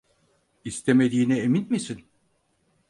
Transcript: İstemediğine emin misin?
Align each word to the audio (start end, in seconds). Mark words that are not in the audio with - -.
İstemediğine 0.65 1.39
emin 1.41 1.69
misin? 1.71 2.05